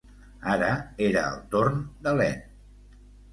[0.53, 0.69] Ara
[1.09, 1.77] era el torn
[2.09, 2.41] de Ien.